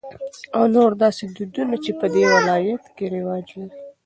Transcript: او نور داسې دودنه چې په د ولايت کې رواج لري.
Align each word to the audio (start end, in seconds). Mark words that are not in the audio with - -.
او 0.55 0.63
نور 0.75 0.91
داسې 1.03 1.23
دودنه 1.35 1.75
چې 1.83 1.91
په 1.99 2.05
د 2.13 2.15
ولايت 2.33 2.83
کې 2.95 3.05
رواج 3.15 3.45
لري. 3.59 3.77